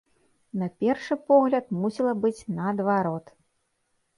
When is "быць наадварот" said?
2.25-3.25